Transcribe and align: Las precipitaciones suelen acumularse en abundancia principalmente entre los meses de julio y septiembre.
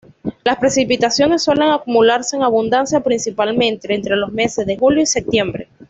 Las 0.43 0.57
precipitaciones 0.57 1.43
suelen 1.43 1.69
acumularse 1.69 2.35
en 2.35 2.41
abundancia 2.41 3.01
principalmente 3.01 3.93
entre 3.93 4.15
los 4.17 4.33
meses 4.33 4.65
de 4.65 4.75
julio 4.75 5.03
y 5.03 5.05
septiembre. 5.05 5.67